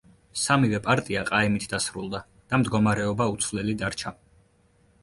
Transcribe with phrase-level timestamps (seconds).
[0.43, 2.23] სამივე პარტია ყაიმით დასრულდა
[2.55, 4.17] და მდგომარეობა უცვლელი დარჩა.